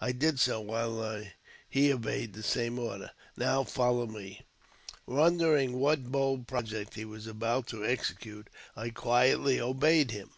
I 0.00 0.10
did 0.10 0.40
so, 0.40 0.60
while 0.60 1.22
he 1.68 1.92
obeyed 1.92 2.32
the 2.32 2.42
same 2.42 2.76
order." 2.76 3.12
Now 3.36 3.62
follow 3.62 4.04
me." 4.04 4.40
Wondering 5.06 5.78
what 5.78 6.10
bold 6.10 6.48
project 6.48 6.94
he 6.94 7.04
was 7.04 7.28
about 7.28 7.68
to 7.68 7.86
execute, 7.86 8.50
I 8.74 8.90
quietly 8.90 9.60
obeyed 9.60 10.10
him. 10.10 10.30